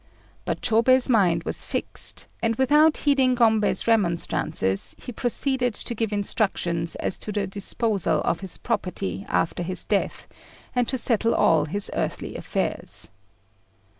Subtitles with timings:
[0.45, 6.95] But Chôbei's mind was fixed, and, without heeding Gombei's remonstrances, he proceeded to give instructions
[6.95, 10.27] as to the disposal of his property after his death,
[10.75, 13.11] and to settle all his earthly affairs.